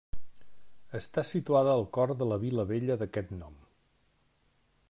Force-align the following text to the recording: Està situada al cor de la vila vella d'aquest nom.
Està 0.99 1.23
situada 1.33 1.75
al 1.75 1.85
cor 1.99 2.15
de 2.23 2.31
la 2.31 2.41
vila 2.47 2.67
vella 2.73 2.99
d'aquest 3.03 3.33
nom. 3.43 3.63